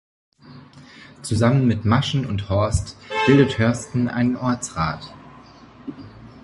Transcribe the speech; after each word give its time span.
Zusammen 1.21 1.67
mit 1.67 1.85
Maschen 1.85 2.25
und 2.25 2.49
Horst 2.49 2.97
bildet 3.27 3.59
Hörsten 3.59 4.07
einen 4.07 4.35
Ortsrat. 4.35 5.13